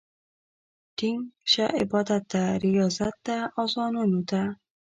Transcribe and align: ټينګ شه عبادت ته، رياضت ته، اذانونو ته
ټينګ 0.97 1.19
شه 1.51 1.65
عبادت 1.79 2.23
ته، 2.31 2.41
رياضت 2.63 3.15
ته، 3.25 3.37
اذانونو 3.63 4.19
ته 4.29 4.41